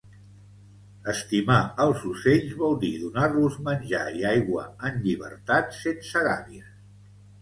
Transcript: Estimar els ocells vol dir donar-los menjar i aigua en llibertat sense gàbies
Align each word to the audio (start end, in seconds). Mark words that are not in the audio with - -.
Estimar 1.11 1.57
els 1.83 2.07
ocells 2.13 2.55
vol 2.63 2.73
dir 2.85 2.91
donar-los 3.03 3.59
menjar 3.69 4.03
i 4.23 4.27
aigua 4.33 4.67
en 4.91 4.99
llibertat 5.05 5.79
sense 5.85 6.25
gàbies 6.31 6.73